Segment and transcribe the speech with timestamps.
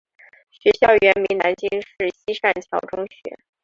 [0.51, 3.37] 学校原名南京市西善桥中学。